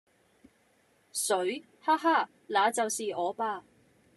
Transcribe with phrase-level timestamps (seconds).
[1.13, 1.63] 誰？
[1.79, 2.27] 哈哈！
[2.47, 3.63] 那就是我吧！